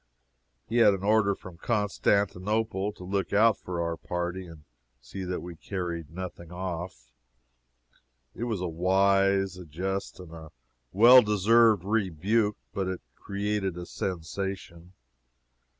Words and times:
He 0.67 0.77
had 0.77 0.95
an 0.95 1.03
order 1.03 1.35
from 1.35 1.59
Constantinople 1.59 2.91
to 2.93 3.03
look 3.03 3.33
out 3.33 3.59
for 3.59 3.79
our 3.79 3.95
party, 3.97 4.47
and 4.47 4.63
see 4.99 5.23
that 5.23 5.41
we 5.41 5.55
carried 5.55 6.09
nothing 6.09 6.51
off. 6.51 7.11
It 8.33 8.45
was 8.45 8.61
a 8.61 8.67
wise, 8.67 9.57
a 9.57 9.65
just, 9.67 10.19
and 10.19 10.31
a 10.31 10.49
well 10.91 11.21
deserved 11.21 11.83
rebuke, 11.83 12.57
but 12.73 12.87
it 12.87 13.01
created 13.13 13.77
a 13.77 13.85
sensation. 13.85 14.93